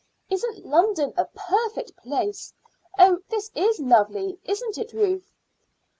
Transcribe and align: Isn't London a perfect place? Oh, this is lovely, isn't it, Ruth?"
Isn't 0.31 0.65
London 0.65 1.13
a 1.15 1.25
perfect 1.25 1.95
place? 1.97 2.53
Oh, 2.97 3.19
this 3.29 3.51
is 3.53 3.79
lovely, 3.79 4.39
isn't 4.45 4.79
it, 4.79 4.93
Ruth?" 4.93 5.31